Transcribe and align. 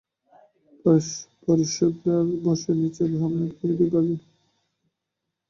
পারিষদেরা 1.45 2.15
বসে 2.43 2.71
নীচে, 2.79 3.03
সামনে 3.13 3.43
বাঁয়ে 3.51 3.75
দুই 3.79 3.89
ভাগে। 3.93 4.15